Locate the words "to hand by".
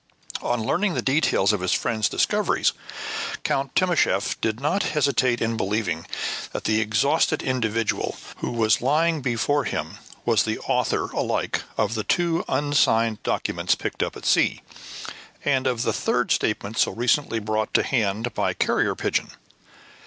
17.75-18.53